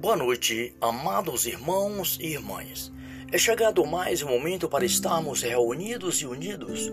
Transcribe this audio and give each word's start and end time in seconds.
Boa 0.00 0.16
noite, 0.16 0.74
amados 0.80 1.44
irmãos 1.44 2.16
e 2.18 2.28
irmãs. 2.28 2.90
É 3.30 3.36
chegado 3.36 3.84
mais 3.84 4.22
um 4.22 4.28
momento 4.28 4.66
para 4.66 4.82
estarmos 4.82 5.42
reunidos 5.42 6.22
e 6.22 6.26
unidos 6.26 6.90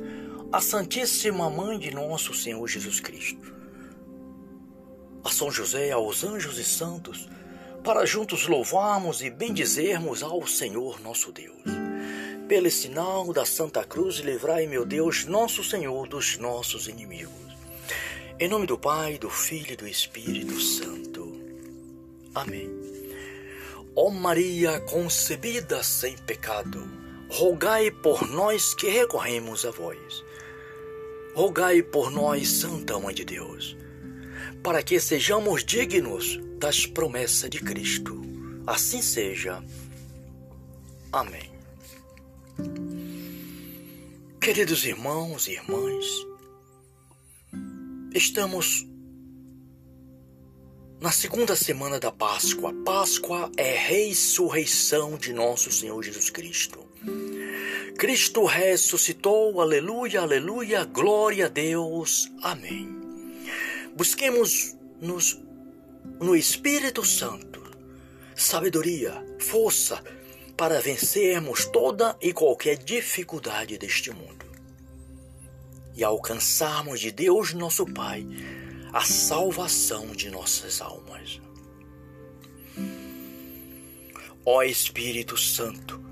à 0.51 0.59
Santíssima 0.59 1.49
Mãe 1.49 1.79
de 1.79 1.89
nosso 1.89 2.33
Senhor 2.33 2.67
Jesus 2.67 2.99
Cristo. 2.99 3.55
A 5.23 5.29
São 5.31 5.49
José, 5.49 5.89
aos 5.91 6.25
anjos 6.25 6.57
e 6.57 6.65
santos, 6.65 7.29
para 7.81 8.05
juntos 8.05 8.45
louvarmos 8.45 9.21
e 9.21 9.29
bendizermos 9.29 10.21
ao 10.21 10.45
Senhor 10.45 10.99
nosso 10.99 11.31
Deus. 11.31 11.63
Pelo 12.49 12.69
sinal 12.69 13.31
da 13.31 13.45
Santa 13.45 13.85
Cruz, 13.85 14.17
livrai, 14.17 14.67
meu 14.67 14.85
Deus, 14.85 15.23
nosso 15.23 15.63
Senhor, 15.63 16.09
dos 16.09 16.37
nossos 16.39 16.89
inimigos. 16.89 17.55
Em 18.37 18.49
nome 18.49 18.67
do 18.67 18.77
Pai, 18.77 19.17
do 19.17 19.29
Filho 19.29 19.71
e 19.71 19.77
do 19.77 19.87
Espírito 19.87 20.59
Santo. 20.59 21.39
Amém. 22.35 22.86
Ó 23.99 24.11
Maria 24.11 24.79
concebida 24.81 25.81
sem 25.81 26.15
pecado, 26.19 26.87
rogai 27.31 27.89
por 27.89 28.29
nós 28.29 28.75
que 28.75 28.87
recorremos 28.87 29.65
a 29.65 29.71
vós. 29.71 30.23
Rogai 31.33 31.81
por 31.81 32.11
nós, 32.11 32.47
Santa 32.47 32.99
Mãe 32.99 33.15
de 33.15 33.25
Deus, 33.25 33.75
para 34.61 34.83
que 34.83 34.99
sejamos 34.99 35.65
dignos 35.65 36.39
das 36.59 36.85
promessas 36.85 37.49
de 37.49 37.59
Cristo. 37.59 38.21
Assim 38.67 39.01
seja. 39.01 39.63
Amém. 41.11 41.51
Queridos 44.39 44.85
irmãos 44.85 45.47
e 45.47 45.53
irmãs, 45.53 46.05
estamos 48.13 48.85
na 50.99 51.11
segunda 51.11 51.55
semana 51.55 51.99
da 51.99 52.11
Páscoa, 52.11 52.73
Páscoa 52.83 53.51
é 53.55 53.75
ressurreição 53.75 55.17
de 55.17 55.31
nosso 55.31 55.71
Senhor 55.71 56.01
Jesus 56.03 56.29
Cristo. 56.29 56.85
Cristo 57.97 58.45
ressuscitou, 58.45 59.61
aleluia, 59.61 60.21
aleluia, 60.21 60.83
glória 60.85 61.45
a 61.45 61.49
Deus, 61.49 62.31
amém. 62.41 62.89
Busquemos 63.95 64.75
nos, 64.99 65.39
no 66.19 66.35
Espírito 66.35 67.05
Santo 67.05 67.57
sabedoria, 68.35 69.25
força 69.39 70.03
para 70.55 70.79
vencermos 70.79 71.65
toda 71.65 72.15
e 72.21 72.31
qualquer 72.31 72.77
dificuldade 72.77 73.77
deste 73.77 74.11
mundo 74.11 74.45
e 75.95 76.03
alcançarmos 76.03 76.99
de 76.99 77.11
Deus 77.11 77.53
nosso 77.53 77.83
Pai 77.85 78.25
a 78.97 79.01
salvação 79.01 80.07
de 80.07 80.27
nossas 80.31 80.81
almas. 80.81 81.39
Ó 84.43 84.63
Espírito 84.63 85.37
Santo, 85.37 86.03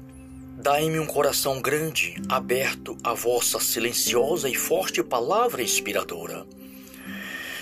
dai-me 0.61 0.99
um 0.99 1.07
coração 1.07 1.59
grande, 1.59 2.13
aberto 2.29 2.95
à 3.03 3.15
vossa 3.15 3.59
silenciosa 3.59 4.47
e 4.47 4.53
forte 4.53 5.01
palavra 5.03 5.63
inspiradora. 5.63 6.45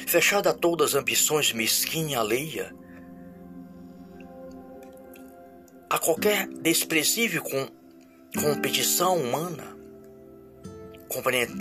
Fechada 0.05 0.49
a 0.49 0.53
todas 0.53 0.89
as 0.89 0.95
ambições 0.95 1.53
mesquinha 1.53 2.19
alheia, 2.19 2.75
a 5.89 5.97
qualquer 5.99 6.49
desprezível 6.49 7.43
com, 7.43 7.69
competição 8.41 9.15
humana, 9.21 9.73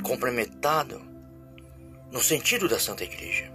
complementado 0.03 1.12
no 2.13 2.21
sentido 2.21 2.69
da 2.69 2.79
Santa 2.79 3.05
Igreja. 3.05 3.51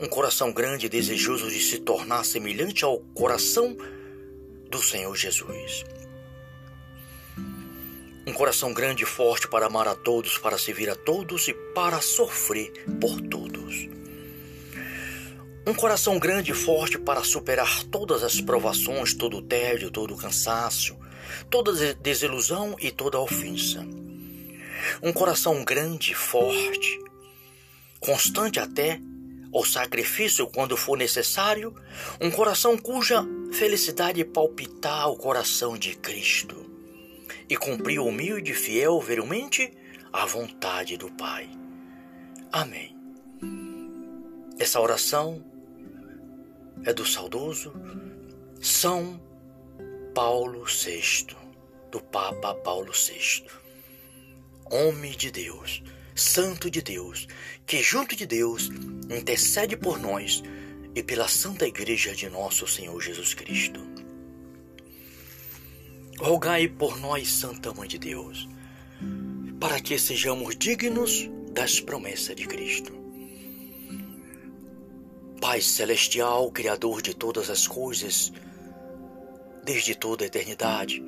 Um 0.00 0.08
coração 0.08 0.50
grande 0.50 0.86
e 0.86 0.88
desejoso 0.88 1.50
de 1.50 1.60
se 1.60 1.78
tornar 1.78 2.24
semelhante 2.24 2.84
ao 2.84 2.98
coração 3.14 3.76
do 4.70 4.82
Senhor 4.82 5.14
Jesus. 5.14 5.84
Um 8.26 8.32
coração 8.32 8.72
grande 8.72 9.04
e 9.04 9.06
forte 9.06 9.46
para 9.46 9.66
amar 9.66 9.86
a 9.86 9.94
todos, 9.94 10.38
para 10.38 10.58
servir 10.58 10.88
a 10.88 10.96
todos 10.96 11.48
e 11.48 11.54
para 11.74 12.00
sofrer 12.00 12.72
por 12.98 13.20
todos. 13.20 13.88
Um 15.66 15.74
coração 15.74 16.18
grande 16.18 16.52
e 16.52 16.54
forte 16.54 16.98
para 16.98 17.22
superar 17.22 17.84
todas 17.84 18.22
as 18.22 18.40
provações, 18.40 19.12
todo 19.12 19.36
o 19.36 19.42
tédio, 19.42 19.90
todo 19.90 20.14
o 20.14 20.16
cansaço, 20.16 20.96
toda 21.50 21.94
desilusão 21.94 22.74
e 22.80 22.90
toda 22.90 23.20
ofensa. 23.20 23.86
Um 25.02 25.12
coração 25.12 25.62
grande 25.64 26.12
e 26.12 26.14
forte 26.14 27.05
constante 28.00 28.60
até 28.60 29.00
o 29.52 29.64
sacrifício 29.64 30.46
quando 30.46 30.76
for 30.76 30.98
necessário, 30.98 31.74
um 32.20 32.30
coração 32.30 32.76
cuja 32.76 33.24
felicidade 33.52 34.24
palpitar 34.24 35.10
o 35.10 35.16
coração 35.16 35.78
de 35.78 35.96
Cristo 35.96 36.66
e 37.48 37.56
cumprir 37.56 38.00
humilde 38.00 38.52
e 38.52 38.54
fiel 38.54 39.00
veramente 39.00 39.72
a 40.12 40.26
vontade 40.26 40.96
do 40.96 41.10
Pai. 41.10 41.48
Amém. 42.52 42.94
Essa 44.58 44.80
oração 44.80 45.44
é 46.84 46.92
do 46.92 47.06
saudoso 47.06 47.72
São 48.60 49.20
Paulo 50.14 50.64
VI, 50.64 51.26
do 51.90 52.00
Papa 52.00 52.54
Paulo 52.54 52.92
VI, 52.92 53.44
homem 54.70 55.12
de 55.12 55.30
Deus 55.30 55.82
Santo 56.16 56.70
de 56.70 56.80
Deus, 56.80 57.28
que 57.66 57.82
junto 57.82 58.16
de 58.16 58.24
Deus 58.24 58.70
intercede 59.10 59.76
por 59.76 60.00
nós 60.00 60.42
e 60.94 61.02
pela 61.02 61.28
Santa 61.28 61.66
Igreja 61.66 62.14
de 62.14 62.30
nosso 62.30 62.66
Senhor 62.66 62.98
Jesus 63.02 63.34
Cristo. 63.34 63.86
Rogai 66.18 66.68
por 66.68 66.98
nós, 66.98 67.30
Santa 67.30 67.74
Mãe 67.74 67.86
de 67.86 67.98
Deus, 67.98 68.48
para 69.60 69.78
que 69.78 69.98
sejamos 69.98 70.56
dignos 70.56 71.28
das 71.52 71.80
promessas 71.80 72.34
de 72.34 72.46
Cristo. 72.46 72.94
Pai 75.38 75.60
Celestial, 75.60 76.50
Criador 76.50 77.02
de 77.02 77.12
todas 77.12 77.50
as 77.50 77.66
coisas, 77.66 78.32
desde 79.62 79.94
toda 79.94 80.24
a 80.24 80.28
eternidade, 80.28 81.02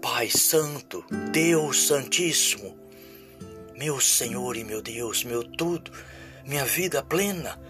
Pai 0.00 0.30
Santo, 0.30 1.04
Deus 1.32 1.88
Santíssimo, 1.88 2.85
meu 3.76 4.00
Senhor 4.00 4.56
e 4.56 4.64
meu 4.64 4.80
Deus, 4.80 5.22
meu 5.22 5.44
tudo, 5.44 5.90
minha 6.46 6.64
vida 6.64 7.02
plena. 7.02 7.60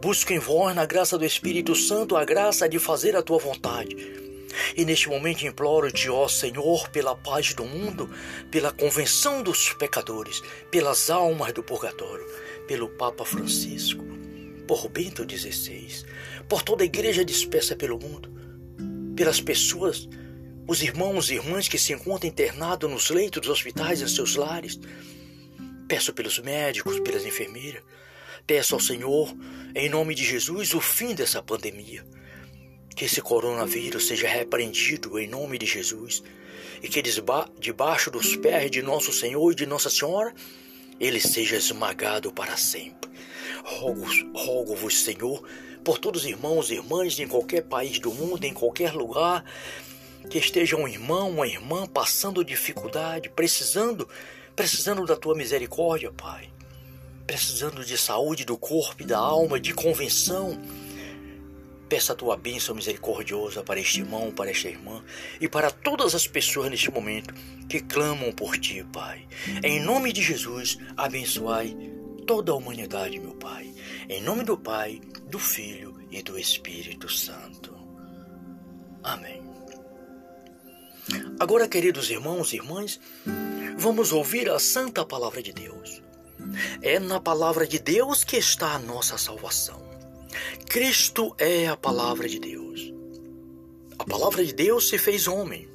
Busco 0.00 0.32
em 0.32 0.38
vós, 0.38 0.76
na 0.76 0.84
graça 0.84 1.16
do 1.16 1.24
Espírito 1.24 1.74
Santo, 1.74 2.16
a 2.16 2.24
graça 2.24 2.68
de 2.68 2.78
fazer 2.78 3.16
a 3.16 3.22
tua 3.22 3.38
vontade. 3.38 3.96
E 4.76 4.84
neste 4.84 5.08
momento 5.08 5.46
imploro-te, 5.46 6.10
ó 6.10 6.28
Senhor, 6.28 6.90
pela 6.90 7.16
paz 7.16 7.54
do 7.54 7.64
mundo, 7.64 8.10
pela 8.50 8.70
convenção 8.70 9.42
dos 9.42 9.72
pecadores, 9.72 10.42
pelas 10.70 11.08
almas 11.08 11.52
do 11.52 11.62
purgatório, 11.62 12.26
pelo 12.66 12.88
Papa 12.90 13.24
Francisco, 13.24 14.04
por 14.66 14.88
Bento 14.90 15.24
XVI, 15.28 16.04
por 16.46 16.62
toda 16.62 16.82
a 16.82 16.86
igreja 16.86 17.24
dispersa 17.24 17.74
pelo 17.74 17.98
mundo, 17.98 18.30
pelas 19.16 19.40
pessoas, 19.40 20.08
os 20.66 20.82
irmãos 20.82 21.30
e 21.30 21.36
irmãs 21.36 21.68
que 21.68 21.78
se 21.78 21.94
encontram 21.94 22.28
internados 22.28 22.90
nos 22.90 23.08
leitos 23.08 23.40
dos 23.40 23.50
hospitais 23.50 24.02
e 24.02 24.08
seus 24.08 24.36
lares, 24.36 24.78
Peço 25.88 26.12
pelos 26.12 26.38
médicos, 26.38 27.00
pelas 27.00 27.24
enfermeiras. 27.24 27.82
Peço 28.46 28.74
ao 28.74 28.80
Senhor, 28.80 29.34
em 29.74 29.88
nome 29.88 30.14
de 30.14 30.22
Jesus, 30.22 30.74
o 30.74 30.80
fim 30.80 31.14
dessa 31.14 31.42
pandemia. 31.42 32.04
Que 32.94 33.06
esse 33.06 33.20
coronavírus 33.20 34.06
seja 34.06 34.28
repreendido 34.28 35.18
em 35.18 35.26
nome 35.26 35.56
de 35.56 35.66
Jesus 35.66 36.22
e 36.82 36.88
que 36.88 37.02
debaixo 37.58 38.10
dos 38.10 38.36
pés 38.36 38.70
de 38.70 38.82
nosso 38.82 39.12
Senhor 39.12 39.50
e 39.50 39.54
de 39.54 39.66
Nossa 39.66 39.90
Senhora 39.90 40.34
ele 41.00 41.20
seja 41.20 41.56
esmagado 41.56 42.32
para 42.32 42.56
sempre. 42.56 43.10
Rogo-vos, 43.64 44.26
rogo 44.34 44.90
Senhor, 44.90 45.42
por 45.84 45.98
todos 45.98 46.22
os 46.22 46.28
irmãos 46.28 46.70
e 46.70 46.74
irmãs 46.74 47.18
em 47.18 47.28
qualquer 47.28 47.62
país 47.62 47.98
do 47.98 48.12
mundo, 48.12 48.44
em 48.44 48.52
qualquer 48.52 48.92
lugar, 48.92 49.44
que 50.28 50.38
esteja 50.38 50.76
um 50.76 50.88
irmão, 50.88 51.30
uma 51.30 51.46
irmã 51.46 51.86
passando 51.86 52.44
dificuldade, 52.44 53.30
precisando 53.30 54.08
precisando 54.58 55.06
da 55.06 55.14
tua 55.14 55.36
misericórdia, 55.36 56.10
Pai. 56.10 56.50
Precisando 57.24 57.84
de 57.84 57.96
saúde 57.96 58.44
do 58.44 58.58
corpo 58.58 59.04
e 59.04 59.06
da 59.06 59.16
alma, 59.16 59.60
de 59.60 59.72
convenção. 59.72 60.60
Peça 61.88 62.12
a 62.12 62.16
tua 62.16 62.36
bênção 62.36 62.74
misericordiosa 62.74 63.62
para 63.62 63.78
este 63.78 64.00
irmão, 64.00 64.32
para 64.32 64.50
esta 64.50 64.68
irmã 64.68 65.04
e 65.40 65.48
para 65.48 65.70
todas 65.70 66.12
as 66.12 66.26
pessoas 66.26 66.68
neste 66.70 66.90
momento 66.90 67.32
que 67.68 67.78
clamam 67.78 68.32
por 68.32 68.58
ti, 68.58 68.84
Pai. 68.92 69.28
Em 69.62 69.80
nome 69.80 70.12
de 70.12 70.22
Jesus, 70.22 70.76
abençoai 70.96 71.76
toda 72.26 72.50
a 72.50 72.56
humanidade, 72.56 73.20
meu 73.20 73.36
Pai. 73.36 73.72
Em 74.08 74.20
nome 74.20 74.42
do 74.42 74.58
Pai, 74.58 75.00
do 75.30 75.38
Filho 75.38 76.02
e 76.10 76.20
do 76.20 76.36
Espírito 76.36 77.08
Santo. 77.08 77.78
Amém. 79.04 79.40
Agora, 81.38 81.68
queridos 81.68 82.10
irmãos 82.10 82.52
e 82.52 82.56
irmãs, 82.56 83.00
vamos 83.78 84.12
ouvir 84.12 84.50
a 84.50 84.58
santa 84.58 85.04
palavra 85.06 85.40
de 85.40 85.52
Deus. 85.52 86.02
É 86.82 86.98
na 86.98 87.20
palavra 87.20 87.66
de 87.66 87.78
Deus 87.78 88.24
que 88.24 88.36
está 88.36 88.74
a 88.74 88.78
nossa 88.78 89.16
salvação. 89.16 89.80
Cristo 90.68 91.34
é 91.38 91.68
a 91.68 91.76
palavra 91.76 92.28
de 92.28 92.40
Deus. 92.40 92.92
palavra 94.06 94.44
de 94.44 94.52
Deus 94.52 94.88
se 94.88 94.98
fez 94.98 95.28
homem 95.28 95.68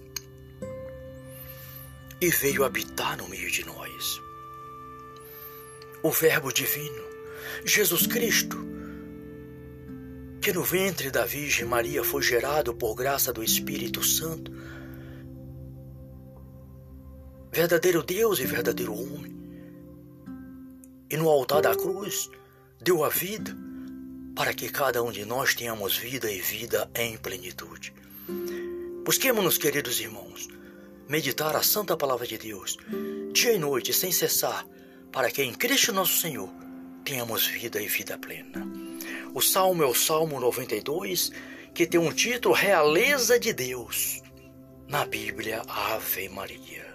e 2.19 2.29
veio 2.29 2.63
habitar 2.63 3.17
no 3.17 3.27
meio 3.27 3.49
de 3.49 3.65
nós. 3.65 4.21
O 6.01 6.11
Verbo 6.11 6.51
divino, 6.51 7.03
Jesus 7.63 8.07
Cristo, 8.07 8.57
que 10.41 10.51
no 10.51 10.63
ventre 10.63 11.09
da 11.09 11.25
Virgem 11.25 11.65
Maria 11.65 12.03
foi 12.03 12.21
gerado 12.21 12.73
por 12.73 12.95
graça 12.95 13.31
do 13.31 13.43
Espírito 13.43 14.03
Santo, 14.03 14.51
verdadeiro 17.53 18.01
Deus 18.01 18.39
e 18.39 18.45
verdadeiro 18.47 18.95
homem, 18.95 19.31
e 21.07 21.15
no 21.15 21.29
altar 21.29 21.61
da 21.61 21.75
cruz 21.75 22.27
deu 22.81 23.03
a 23.03 23.09
vida 23.09 23.55
para 24.35 24.55
que 24.55 24.69
cada 24.69 25.03
um 25.03 25.11
de 25.11 25.23
nós 25.23 25.53
tenhamos 25.53 25.95
vida 25.95 26.31
e 26.31 26.41
vida 26.41 26.89
em 26.95 27.15
plenitude. 27.15 27.93
Busquemos-nos, 29.05 29.59
queridos 29.59 29.99
irmãos, 29.99 30.47
meditar 31.07 31.55
a 31.55 31.61
santa 31.61 31.95
palavra 31.95 32.25
de 32.25 32.39
Deus, 32.39 32.75
dia 33.31 33.53
e 33.53 33.59
noite, 33.59 33.93
sem 33.93 34.11
cessar, 34.11 34.65
para 35.11 35.29
que 35.29 35.43
em 35.43 35.53
Cristo 35.53 35.93
nosso 35.93 36.17
Senhor 36.17 36.49
tenhamos 37.05 37.45
vida 37.45 37.79
e 37.79 37.87
vida 37.87 38.17
plena. 38.17 38.67
O 39.31 39.41
salmo 39.41 39.83
é 39.83 39.85
o 39.85 39.93
Salmo 39.93 40.39
92, 40.39 41.31
que 41.71 41.85
tem 41.85 41.99
um 41.99 42.11
título 42.11 42.55
Realeza 42.55 43.39
de 43.39 43.53
Deus. 43.53 44.23
Na 44.87 45.05
Bíblia, 45.05 45.61
Ave 45.67 46.27
Maria. 46.29 46.92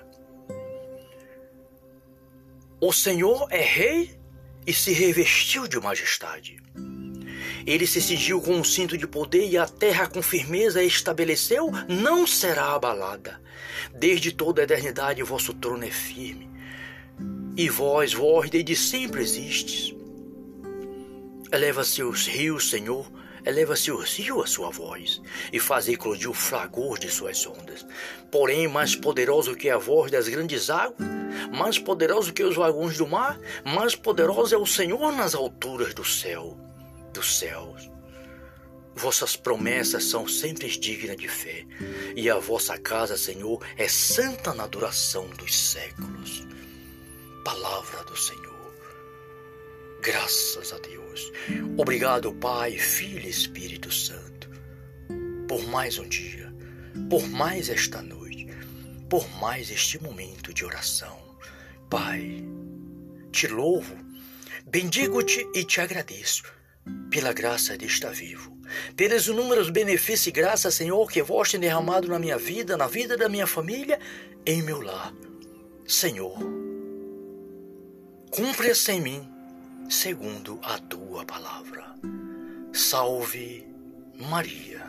O 2.80 2.92
Senhor 2.92 3.48
é 3.50 3.60
rei 3.60 4.16
e 4.64 4.72
se 4.72 4.92
revestiu 4.92 5.66
de 5.66 5.80
majestade. 5.80 6.58
Ele 7.66 7.86
se 7.88 8.00
cingiu 8.00 8.40
com 8.40 8.54
um 8.54 8.62
cinto 8.62 8.96
de 8.96 9.06
poder 9.06 9.48
e 9.48 9.58
a 9.58 9.66
terra 9.66 10.06
com 10.06 10.22
firmeza 10.22 10.82
estabeleceu, 10.82 11.70
não 11.88 12.24
será 12.24 12.74
abalada. 12.74 13.40
Desde 13.92 14.30
toda 14.30 14.62
a 14.62 14.64
eternidade 14.64 15.22
vosso 15.24 15.52
trono 15.52 15.84
é 15.84 15.90
firme. 15.90 16.48
E 17.56 17.68
vós, 17.68 18.12
vós, 18.12 18.48
desde 18.48 18.76
sempre 18.76 19.22
existes. 19.22 19.92
Eleva 21.50 21.82
seus 21.82 22.28
rios, 22.28 22.70
Senhor, 22.70 23.10
eleva 23.44 23.76
seus 23.76 24.16
rios 24.16 24.44
a 24.44 24.46
sua 24.46 24.70
voz, 24.70 25.20
e 25.52 25.58
faz 25.58 25.88
eclodir 25.88 26.30
o 26.30 26.34
fragor 26.34 26.98
de 26.98 27.08
suas 27.10 27.46
ondas. 27.46 27.86
Porém, 28.30 28.68
mais 28.68 28.94
poderoso 28.94 29.54
que 29.54 29.70
a 29.70 29.78
voz 29.78 30.10
das 30.10 30.28
grandes 30.28 30.70
águas, 30.70 31.08
mais 31.52 31.78
poderoso 31.78 32.32
que 32.32 32.42
os 32.42 32.56
vagões 32.56 32.96
do 32.96 33.06
mar, 33.06 33.38
mais 33.64 33.94
poderoso 33.94 34.54
é 34.54 34.58
o 34.58 34.66
Senhor 34.66 35.12
nas 35.12 35.34
alturas 35.34 35.94
do 35.94 36.04
céu 36.04 36.56
dos 37.18 37.38
céus. 37.38 37.90
Vossas 38.94 39.36
promessas 39.36 40.04
são 40.04 40.26
sempre 40.26 40.68
dignas 40.68 41.16
de 41.16 41.28
fé, 41.28 41.64
e 42.16 42.28
a 42.28 42.38
vossa 42.38 42.76
casa, 42.78 43.16
Senhor, 43.16 43.64
é 43.76 43.88
santa 43.88 44.54
na 44.54 44.66
duração 44.66 45.28
dos 45.30 45.56
séculos. 45.56 46.46
Palavra 47.44 48.04
do 48.04 48.16
Senhor. 48.16 48.47
Graças 50.00 50.72
a 50.72 50.78
Deus. 50.78 51.32
Obrigado, 51.76 52.32
Pai, 52.34 52.78
Filho 52.78 53.26
e 53.26 53.28
Espírito 53.28 53.90
Santo, 53.90 54.48
por 55.48 55.66
mais 55.66 55.98
um 55.98 56.08
dia, 56.08 56.52
por 57.10 57.26
mais 57.28 57.68
esta 57.68 58.00
noite, 58.00 58.46
por 59.10 59.28
mais 59.40 59.70
este 59.70 60.00
momento 60.02 60.54
de 60.54 60.64
oração. 60.64 61.18
Pai, 61.90 62.44
te 63.32 63.48
louvo, 63.48 63.96
bendigo-te 64.66 65.46
e 65.54 65.64
te 65.64 65.80
agradeço 65.80 66.44
pela 67.10 67.32
graça 67.32 67.76
de 67.76 67.86
estar 67.86 68.12
vivo, 68.12 68.56
pelos 68.94 69.26
inúmeros 69.26 69.68
benefícios 69.68 70.28
e 70.28 70.30
graças, 70.30 70.74
Senhor, 70.74 71.10
que 71.10 71.22
vós 71.22 71.50
tem 71.50 71.58
derramado 71.58 72.08
na 72.08 72.18
minha 72.18 72.38
vida, 72.38 72.76
na 72.76 72.86
vida 72.86 73.16
da 73.16 73.28
minha 73.28 73.46
família, 73.46 73.98
em 74.46 74.62
meu 74.62 74.80
lar. 74.80 75.12
Senhor, 75.86 76.38
cumpra-se 78.30 78.92
em 78.92 79.00
mim, 79.00 79.37
segundo 79.88 80.60
a 80.62 80.78
tua 80.78 81.24
palavra. 81.24 81.94
Salve 82.72 83.66
Maria. 84.14 84.84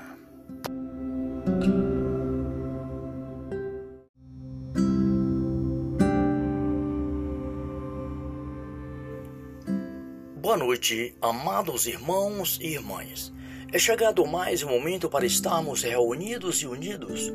Boa 10.36 10.58
noite, 10.58 11.16
amados 11.22 11.88
irmãos 11.88 12.60
e 12.62 12.74
irmãs. 12.74 13.32
É 13.72 13.80
chegado 13.80 14.28
mais 14.28 14.64
um 14.64 14.70
momento 14.70 15.10
para 15.10 15.26
estarmos 15.26 15.82
reunidos 15.82 16.62
e 16.62 16.68
unidos 16.68 17.32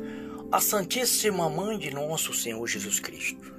à 0.51 0.61
Santíssima 0.61 1.49
Mãe 1.49 1.79
de 1.79 1.89
nosso 1.89 2.31
Senhor 2.31 2.67
Jesus 2.67 2.99
Cristo. 2.99 3.55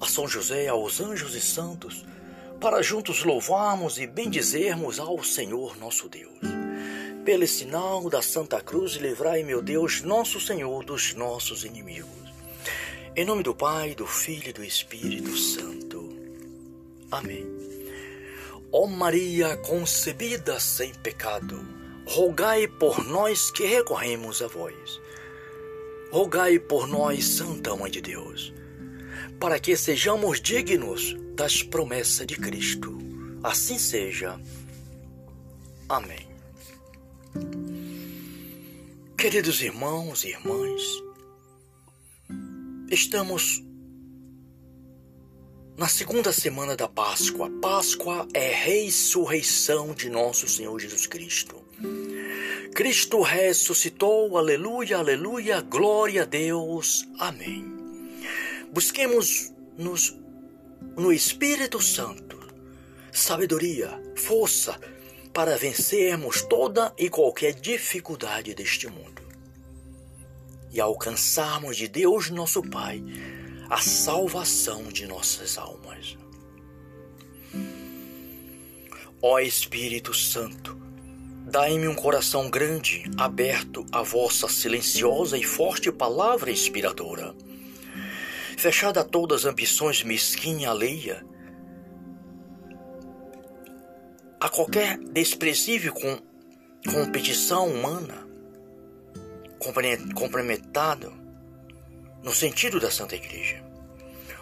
A 0.00 0.06
São 0.06 0.26
José, 0.26 0.66
aos 0.66 1.00
anjos 1.00 1.36
e 1.36 1.40
santos, 1.40 2.04
para 2.62 2.80
juntos 2.80 3.24
louvarmos 3.24 3.98
e 3.98 4.06
bendizermos 4.06 5.00
ao 5.00 5.20
Senhor 5.24 5.76
nosso 5.76 6.08
Deus. 6.08 6.38
Pelo 7.24 7.44
sinal 7.48 8.08
da 8.08 8.22
Santa 8.22 8.60
Cruz, 8.60 8.92
livrai, 8.92 9.42
meu 9.42 9.60
Deus, 9.60 10.02
nosso 10.02 10.38
Senhor, 10.38 10.84
dos 10.84 11.12
nossos 11.14 11.64
inimigos. 11.64 12.08
Em 13.16 13.24
nome 13.24 13.42
do 13.42 13.52
Pai, 13.52 13.96
do 13.96 14.06
Filho 14.06 14.50
e 14.50 14.52
do 14.52 14.62
Espírito 14.62 15.36
Santo. 15.36 16.16
Amém. 17.10 17.44
Ó 18.70 18.86
Maria 18.86 19.56
concebida 19.56 20.60
sem 20.60 20.94
pecado, 20.94 21.66
rogai 22.06 22.68
por 22.68 23.04
nós 23.04 23.50
que 23.50 23.66
recorremos 23.66 24.40
a 24.40 24.46
vós. 24.46 25.00
Rogai 26.12 26.60
por 26.60 26.86
nós, 26.86 27.24
Santa 27.24 27.74
Mãe 27.74 27.90
de 27.90 28.00
Deus, 28.00 28.52
para 29.42 29.58
que 29.58 29.76
sejamos 29.76 30.40
dignos 30.40 31.16
das 31.34 31.64
promessas 31.64 32.24
de 32.24 32.36
Cristo. 32.36 32.96
Assim 33.42 33.76
seja. 33.76 34.40
Amém. 35.88 36.28
Queridos 39.18 39.60
irmãos 39.60 40.22
e 40.22 40.28
irmãs, 40.28 40.80
estamos 42.88 43.64
na 45.76 45.88
segunda 45.88 46.32
semana 46.32 46.76
da 46.76 46.86
Páscoa, 46.86 47.50
Páscoa 47.60 48.28
é 48.32 48.52
ressurreição 48.52 49.92
de 49.92 50.08
nosso 50.08 50.46
Senhor 50.46 50.78
Jesus 50.78 51.08
Cristo. 51.08 51.56
Cristo 52.76 53.20
ressuscitou, 53.22 54.38
aleluia, 54.38 54.98
aleluia, 54.98 55.60
glória 55.60 56.22
a 56.22 56.26
Deus, 56.26 57.04
amém. 57.18 57.71
Busquemos 58.72 59.52
nos, 59.76 60.16
no 60.96 61.12
Espírito 61.12 61.80
Santo 61.80 62.32
sabedoria, 63.12 64.02
força 64.16 64.80
para 65.34 65.58
vencermos 65.58 66.40
toda 66.42 66.92
e 66.96 67.10
qualquer 67.10 67.52
dificuldade 67.52 68.54
deste 68.54 68.88
mundo 68.88 69.22
e 70.72 70.80
alcançarmos 70.80 71.76
de 71.76 71.86
Deus 71.86 72.30
nosso 72.30 72.62
Pai 72.62 73.02
a 73.68 73.78
salvação 73.78 74.84
de 74.84 75.06
nossas 75.06 75.58
almas. 75.58 76.16
Ó 79.20 79.38
Espírito 79.38 80.14
Santo, 80.14 80.74
dai-me 81.46 81.86
um 81.86 81.94
coração 81.94 82.48
grande, 82.48 83.04
aberto 83.18 83.84
à 83.92 84.02
vossa 84.02 84.48
silenciosa 84.48 85.36
e 85.36 85.44
forte 85.44 85.92
palavra 85.92 86.50
inspiradora. 86.50 87.34
Fechada 88.56 89.00
a 89.00 89.04
todas 89.04 89.40
as 89.40 89.52
ambições 89.52 90.02
mesquinha 90.02 90.70
alheia, 90.70 91.24
a 94.40 94.48
qualquer 94.48 94.98
desprezível 94.98 95.92
com, 95.92 96.18
competição 96.90 97.68
humana, 97.68 98.26
comprometado 100.14 101.12
no 102.22 102.32
sentido 102.32 102.80
da 102.80 102.90
Santa 102.90 103.14
Igreja. 103.14 103.62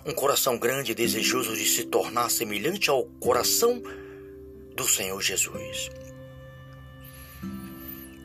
Um 0.06 0.12
coração 0.12 0.58
grande 0.58 0.92
e 0.92 0.94
desejoso 0.94 1.54
de 1.54 1.66
se 1.66 1.84
tornar 1.84 2.30
semelhante 2.30 2.88
ao 2.88 3.04
coração 3.20 3.82
do 4.74 4.84
Senhor 4.84 5.20
Jesus. 5.20 5.90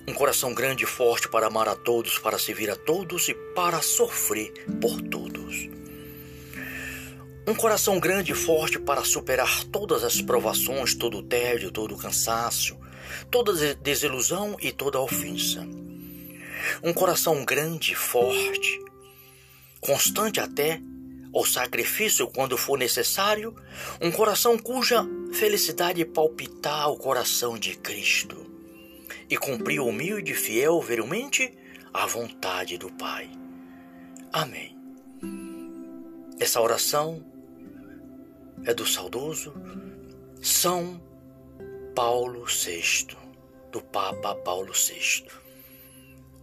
Um 0.08 0.14
coração 0.14 0.54
grande 0.54 0.84
e 0.84 0.88
forte 0.88 1.28
para 1.28 1.48
amar 1.48 1.68
a 1.68 1.76
todos, 1.76 2.18
para 2.20 2.40
servir 2.40 2.70
a 2.70 2.76
todos 2.76 3.28
e 3.28 3.34
para 3.54 3.82
sofrer 3.82 4.54
por 4.80 5.02
todos. 5.02 5.25
Um 7.48 7.54
coração 7.54 8.00
grande 8.00 8.32
e 8.32 8.36
forte 8.36 8.80
para 8.80 9.04
superar 9.04 9.64
todas 9.66 10.04
as 10.04 10.22
provações, 10.22 10.96
todo 10.96 11.20
o 11.20 11.24
tédio, 11.24 11.72
todo 11.72 11.94
o 11.94 11.98
cansaço, 11.98 12.78
toda 13.30 13.76
desilusão 13.76 14.58
e 14.60 14.72
toda 14.72 15.00
ofensa. 15.00 15.68
Um 16.84 16.92
coração 16.92 17.46
grande 17.46 17.94
e 17.94 17.96
forte 17.96 18.84
constante 19.80 20.40
até 20.40 20.82
o 21.32 21.46
sacrifício 21.46 22.28
quando 22.28 22.58
for 22.58 22.78
necessário, 22.78 23.54
um 24.02 24.10
coração 24.10 24.58
cuja 24.58 25.06
felicidade 25.32 26.04
palpitar 26.06 26.90
o 26.90 26.98
coração 26.98 27.58
de 27.58 27.76
Cristo 27.78 28.50
e 29.30 29.38
cumprir 29.38 29.80
humilde 29.80 30.32
e 30.32 30.36
fiel, 30.36 30.82
veramente, 30.82 31.54
a 31.94 32.06
vontade 32.08 32.78
do 32.78 32.92
Pai. 32.94 33.30
Amém. 34.32 34.76
Essa 36.40 36.62
oração 36.62 37.24
é 38.66 38.74
do 38.74 38.86
saudoso 38.86 39.54
São 40.42 41.02
Paulo 41.96 42.46
VI, 42.46 43.16
do 43.72 43.82
Papa 43.82 44.36
Paulo 44.36 44.74
VI. 44.74 45.26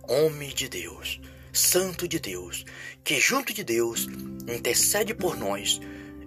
Homem 0.09 0.51
de 0.51 0.69
Deus, 0.69 1.21
Santo 1.53 2.09
de 2.09 2.19
Deus, 2.19 2.65
que 3.05 3.21
junto 3.21 3.53
de 3.53 3.63
Deus 3.63 4.07
intercede 4.49 5.15
por 5.15 5.37
nós 5.37 5.81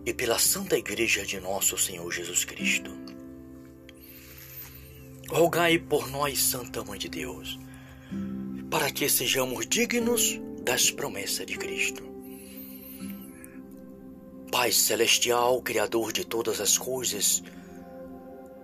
e 0.05 0.13
pela 0.13 0.37
Santa 0.37 0.77
Igreja 0.77 1.25
de 1.25 1.39
nosso 1.39 1.77
Senhor 1.77 2.11
Jesus 2.11 2.45
Cristo. 2.45 2.91
Rogai 5.29 5.79
por 5.79 6.09
nós, 6.09 6.41
Santa 6.41 6.83
Mãe 6.83 6.99
de 6.99 7.09
Deus, 7.09 7.59
para 8.69 8.91
que 8.91 9.09
sejamos 9.09 9.65
dignos 9.65 10.39
das 10.63 10.91
promessas 10.91 11.45
de 11.45 11.57
Cristo. 11.57 12.14
Pai 14.51 14.71
Celestial, 14.71 15.61
Criador 15.61 16.11
de 16.11 16.23
todas 16.23 16.61
as 16.61 16.77
coisas, 16.77 17.43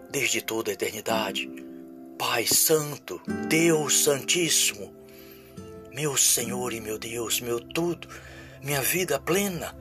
desde 0.09 0.41
toda 0.41 0.71
a 0.71 0.73
eternidade, 0.73 1.49
Pai 2.17 2.45
Santo, 2.45 3.21
Deus 3.47 4.03
Santíssimo, 4.03 4.93
meu 5.91 6.15
Senhor 6.15 6.71
e 6.71 6.79
meu 6.79 6.97
Deus, 6.97 7.41
meu 7.41 7.59
tudo, 7.59 8.07
minha 8.63 8.81
vida 8.81 9.19
plena, 9.19 9.75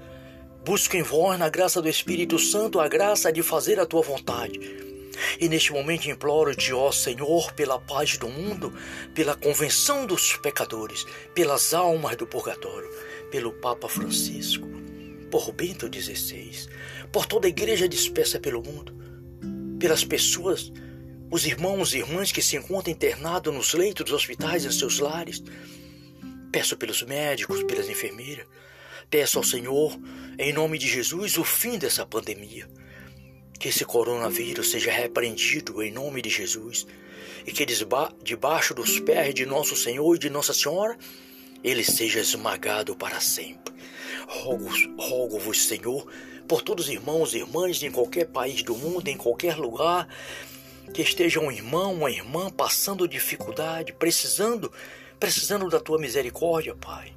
busco 0.65 0.97
em 0.97 1.03
vós, 1.03 1.39
na 1.39 1.49
graça 1.49 1.81
do 1.83 1.89
Espírito 1.89 2.39
Santo, 2.39 2.81
a 2.81 2.89
graça 2.89 3.33
de 3.33 3.43
fazer 3.43 3.79
a 3.79 3.87
tua 3.87 4.03
vontade. 4.03 4.59
E 5.39 5.49
neste 5.49 5.73
momento 5.73 6.09
imploro-te, 6.09 6.73
ó 6.73 6.91
Senhor, 6.91 7.53
pela 7.53 7.79
paz 7.79 8.17
do 8.17 8.29
mundo, 8.29 8.73
pela 9.15 9.37
convenção 9.37 10.07
dos 10.07 10.37
pecadores, 10.37 11.05
pelas 11.35 11.75
almas 11.75 12.17
do 12.17 12.27
purgatório, 12.27 12.89
pelo 13.31 13.53
Papa 13.53 13.89
Francisco, 13.89 14.67
por 15.31 15.53
Bento 15.53 15.87
XVI, 15.87 16.69
por 17.13 17.27
toda 17.27 17.47
a 17.47 17.51
igreja 17.51 17.89
dispersa 17.89 18.41
pelo 18.41 18.63
mundo, 18.63 18.95
pelas 19.79 20.05
pessoas, 20.05 20.73
os 21.31 21.47
irmãos 21.47 21.95
e 21.95 21.99
irmãs 21.99 22.33
que 22.33 22.43
se 22.43 22.57
encontram 22.57 22.93
internados 22.93 23.55
nos 23.55 23.73
leitos 23.75 24.05
dos 24.05 24.15
hospitais 24.15 24.65
em 24.65 24.71
seus 24.71 24.99
lares, 24.99 25.43
Peço 26.53 26.77
pelos 26.77 27.03
médicos, 27.03 27.63
pelas 27.63 27.89
enfermeiras. 27.89 28.47
Peço 29.09 29.39
ao 29.39 29.45
Senhor, 29.45 29.97
em 30.39 30.53
nome 30.53 30.79
de 30.79 30.89
Jesus, 30.89 31.39
o 31.39 31.45
fim 31.45 31.79
dessa 31.79 32.05
pandemia. 32.05 32.69
Que 33.59 33.69
esse 33.69 33.85
coronavírus 33.85 34.71
seja 34.71 34.91
repreendido 34.91 35.83
em 35.83 35.93
nome 35.93 36.21
de 36.23 36.29
Jesus 36.29 36.87
e 37.47 37.53
que 37.53 37.65
debaixo 37.65 38.75
dos 38.75 38.99
pés 39.01 39.35
de 39.35 39.47
nosso 39.47 39.77
Senhor 39.77 40.15
e 40.15 40.19
de 40.19 40.29
Nossa 40.29 40.53
Senhora 40.53 40.99
ele 41.63 41.85
seja 41.85 42.21
esmagado 42.21 42.97
para 42.97 43.21
sempre. 43.21 43.75
Rogo-vos, 44.31 44.89
rogo 44.97 45.55
Senhor, 45.55 46.07
por 46.47 46.63
todos 46.63 46.85
os 46.85 46.91
irmãos 46.91 47.35
e 47.35 47.39
irmãs 47.39 47.83
em 47.83 47.91
qualquer 47.91 48.29
país 48.29 48.63
do 48.63 48.77
mundo, 48.77 49.09
em 49.09 49.17
qualquer 49.17 49.57
lugar, 49.57 50.07
que 50.95 51.03
esteja 51.03 51.41
um 51.41 51.51
irmão, 51.51 51.95
uma 51.95 52.11
irmã 52.11 52.49
passando 52.49 53.09
dificuldade, 53.09 53.93
precisando 53.93 54.73
precisando 55.19 55.69
da 55.69 55.81
tua 55.81 55.99
misericórdia, 55.99 56.75
Pai. 56.77 57.13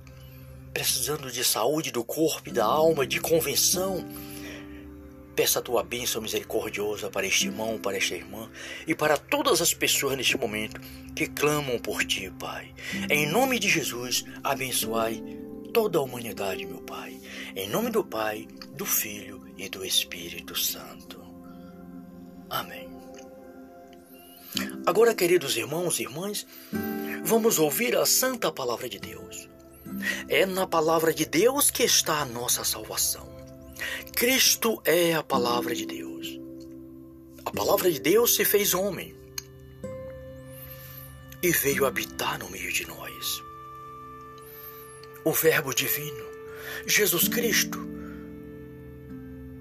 Precisando 0.74 1.32
de 1.32 1.44
saúde 1.44 1.92
do 1.92 2.04
corpo 2.04 2.50
e 2.50 2.52
da 2.52 2.66
alma, 2.66 3.06
de 3.06 3.22
convenção. 3.22 4.04
Peça 5.36 5.60
a 5.60 5.62
tua 5.62 5.84
bênção 5.84 6.22
misericordiosa 6.22 7.10
para 7.12 7.28
este 7.28 7.46
irmão, 7.46 7.80
para 7.80 7.96
esta 7.96 8.16
irmã 8.16 8.50
e 8.88 8.94
para 8.94 9.18
todas 9.18 9.62
as 9.62 9.74
pessoas 9.74 10.18
neste 10.18 10.38
momento 10.38 10.82
que 11.16 11.28
clamam 11.28 11.78
por 11.80 12.04
ti, 12.04 12.32
Pai. 12.40 12.74
Em 13.10 13.28
nome 13.28 13.60
de 13.60 13.70
Jesus, 13.70 14.26
abençoai 14.44 15.43
toda 15.74 15.98
a 15.98 16.02
humanidade, 16.04 16.66
meu 16.66 16.82
Pai. 16.82 17.20
Em 17.56 17.68
nome 17.68 17.90
do 17.90 18.04
Pai, 18.04 18.48
do 18.76 18.86
Filho 18.86 19.44
e 19.58 19.68
do 19.68 19.84
Espírito 19.84 20.56
Santo. 20.56 21.20
Amém. 22.50 22.88
Agora, 24.86 25.16
queridos 25.16 25.58
irmãos 25.58 26.00
e 26.00 26.04
irmãs, 26.04 26.46
vamos 27.24 27.58
ouvir 27.58 27.98
a 27.98 28.06
santa 28.06 28.52
palavra 28.52 28.88
de 28.88 29.00
Deus. 29.00 29.50
É 30.30 30.46
na 30.46 30.68
palavra 30.68 31.12
de 31.12 31.26
Deus 31.26 31.72
que 31.72 31.84
está 31.84 32.22
a 32.22 32.26
nossa 32.26 32.64
salvação. 32.64 33.28
Cristo 34.16 34.80
é 34.86 35.16
a 35.16 35.24
palavra 35.24 35.74
de 35.74 35.88
Deus. 35.88 36.40
A 37.44 37.52
palavra 37.52 37.92
de 37.92 38.00
Deus 38.00 38.36
se 38.36 38.46
fez 38.46 38.76
homem 38.76 39.16
e 41.42 41.52
veio 41.52 41.86
habitar 41.86 42.38
no 42.38 42.50
meio 42.50 42.72
de 42.72 42.88
nós. 42.88 43.44
O 45.26 45.32
Verbo 45.32 45.74
divino, 45.74 46.26
Jesus 46.86 47.30
Cristo, 47.30 47.80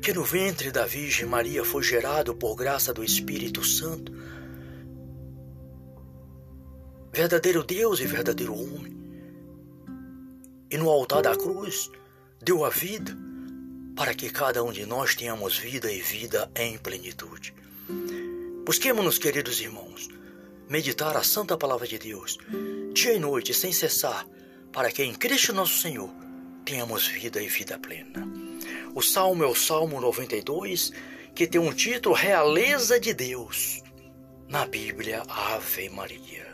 que 0.00 0.12
no 0.12 0.25
ventre 0.25 0.73
da 0.73 0.85
Virgem 0.85 1.25
Maria 1.26 1.64
foi 1.64 1.85
gerado 1.85 2.35
por 2.35 2.57
graça 2.57 2.92
do 2.92 3.04
Espírito 3.04 3.64
Santo, 3.64 4.12
verdadeiro 7.12 7.62
Deus 7.62 8.00
e 8.00 8.07
verdadeiro 8.07 8.54
homem. 8.54 9.00
E 10.69 10.76
no 10.76 10.90
altar 10.90 11.23
da 11.23 11.37
cruz 11.37 11.88
deu 12.40 12.64
a 12.64 12.69
vida 12.69 13.16
para 13.95 14.14
que 14.14 14.31
cada 14.31 14.64
um 14.64 14.73
de 14.73 14.85
nós 14.85 15.14
tenhamos 15.14 15.57
vida 15.57 15.92
e 15.92 16.00
vida 16.00 16.50
em 16.57 16.76
plenitude. 16.76 17.54
Busquemos-nos, 18.64 19.19
queridos 19.19 19.61
irmãos, 19.61 20.09
meditar 20.69 21.16
a 21.16 21.23
santa 21.23 21.57
palavra 21.57 21.87
de 21.87 21.99
Deus, 21.99 22.38
dia 22.92 23.12
e 23.12 23.21
noite, 23.21 23.52
sem 23.54 23.73
cessar, 23.73 24.26
para 24.73 24.91
que 24.91 25.02
em 25.02 25.14
Cristo 25.14 25.52
nosso 25.52 25.79
Senhor 25.79 26.11
tenhamos 26.64 27.07
vida 27.07 27.43
e 27.43 27.49
vida 27.49 27.79
plena. 27.79 28.26
O 28.95 29.02
salmo 29.02 29.45
é 29.45 29.47
o 29.47 29.55
Salmo 29.55 30.00
92, 30.00 30.93
que 31.35 31.47
tem 31.47 31.61
um 31.61 31.73
título 31.73 32.14
Realeza 32.14 32.99
de 32.99 33.12
Deus. 33.12 33.83
Na 34.49 34.67
Bíblia, 34.67 35.23
Ave 35.29 35.88
Maria. 35.88 36.47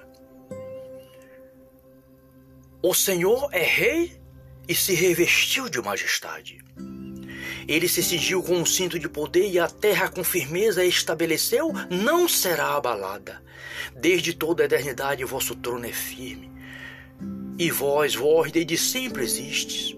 O 2.80 2.94
Senhor 2.94 3.48
é 3.52 3.62
rei 3.62 4.20
e 4.68 4.75
se 4.75 4.94
revestiu 4.94 5.68
de 5.68 5.80
majestade. 5.80 6.58
Ele 7.66 7.88
se 7.88 8.02
cingiu 8.02 8.42
com 8.42 8.54
um 8.54 8.64
cinto 8.64 8.98
de 8.98 9.08
poder 9.08 9.50
e 9.50 9.58
a 9.58 9.68
terra 9.68 10.08
com 10.08 10.22
firmeza 10.25 10.84
estabeleceu, 10.84 11.72
não 11.90 12.28
será 12.28 12.76
abalada. 12.76 13.42
Desde 13.94 14.32
toda 14.32 14.62
a 14.62 14.66
eternidade 14.66 15.25
vosso 15.25 15.54
trono 15.56 15.87
é 15.87 15.92
firme. 15.92 16.57
E 17.58 17.70
vós, 17.70 18.14
vós, 18.14 18.52
desde 18.52 18.78
sempre 18.78 19.24
existes. 19.24 19.96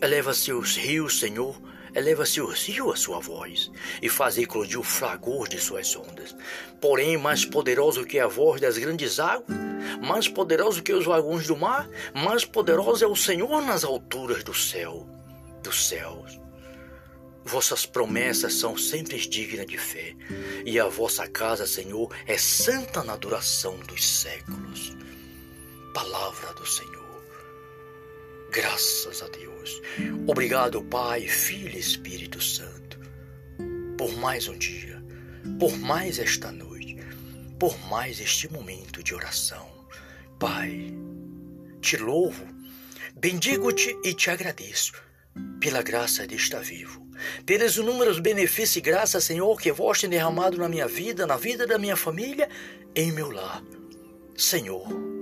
Eleva 0.00 0.32
seus 0.32 0.76
rios, 0.76 1.18
Senhor, 1.18 1.60
eleva-se 1.96 2.40
o 2.40 2.46
rio 2.46 2.92
a 2.92 2.96
sua 2.96 3.18
voz, 3.18 3.72
e 4.02 4.08
faz 4.08 4.36
eclodir 4.36 4.78
o 4.78 4.84
fragor 4.84 5.48
de 5.48 5.58
suas 5.58 5.96
ondas. 5.96 6.36
Porém, 6.80 7.16
mais 7.16 7.44
poderoso 7.44 8.04
que 8.04 8.20
a 8.20 8.26
voz 8.26 8.60
das 8.60 8.76
grandes 8.76 9.18
águas, 9.18 9.58
mais 10.06 10.28
poderoso 10.28 10.82
que 10.82 10.92
os 10.92 11.06
vagões 11.06 11.46
do 11.46 11.56
mar, 11.56 11.88
mais 12.14 12.44
poderoso 12.44 13.02
é 13.02 13.08
o 13.08 13.16
Senhor 13.16 13.62
nas 13.62 13.82
alturas 13.82 14.44
do 14.44 14.54
céu, 14.54 15.08
dos 15.62 15.88
céus. 15.88 16.38
Vossas 17.44 17.86
promessas 17.86 18.54
são 18.54 18.76
sempre 18.76 19.18
dignas 19.18 19.66
de 19.66 19.78
fé, 19.78 20.14
e 20.64 20.78
a 20.78 20.86
vossa 20.86 21.26
casa, 21.26 21.66
Senhor, 21.66 22.14
é 22.26 22.36
santa 22.36 23.02
na 23.02 23.16
duração 23.16 23.78
dos 23.78 24.06
séculos. 24.06 24.94
Palavra 25.96 26.52
do 26.52 26.66
Senhor. 26.66 27.24
Graças 28.50 29.22
a 29.22 29.28
Deus. 29.28 29.80
Obrigado, 30.26 30.84
Pai, 30.84 31.26
Filho 31.26 31.74
e 31.74 31.78
Espírito 31.78 32.38
Santo, 32.38 33.00
por 33.96 34.14
mais 34.18 34.46
um 34.46 34.58
dia, 34.58 35.02
por 35.58 35.74
mais 35.78 36.18
esta 36.18 36.52
noite, 36.52 36.98
por 37.58 37.74
mais 37.88 38.20
este 38.20 38.46
momento 38.52 39.02
de 39.02 39.14
oração. 39.14 39.66
Pai, 40.38 40.94
te 41.80 41.96
louvo, 41.96 42.46
bendigo-te 43.18 43.98
e 44.04 44.12
te 44.12 44.28
agradeço 44.28 44.92
pela 45.58 45.80
graça 45.80 46.26
de 46.26 46.34
estar 46.34 46.60
vivo, 46.60 47.08
pelos 47.46 47.74
inúmeros 47.78 48.20
benefícios 48.20 48.76
e 48.76 48.80
graças, 48.82 49.24
Senhor, 49.24 49.58
que 49.58 49.72
vós 49.72 49.98
tem 49.98 50.10
derramado 50.10 50.58
na 50.58 50.68
minha 50.68 50.86
vida, 50.86 51.26
na 51.26 51.38
vida 51.38 51.66
da 51.66 51.78
minha 51.78 51.96
família, 51.96 52.50
em 52.94 53.10
meu 53.12 53.30
lar. 53.30 53.64
Senhor, 54.36 55.15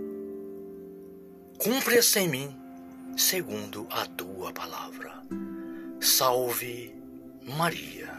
cumpre-se 1.65 2.19
em 2.19 2.29
mim 2.29 2.57
segundo 3.17 3.87
a 3.91 4.05
tua 4.05 4.53
palavra. 4.53 5.23
Salve 5.99 6.95
Maria. 7.57 8.14